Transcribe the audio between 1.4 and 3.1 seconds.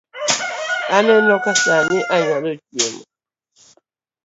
ka sani onyalo chiemo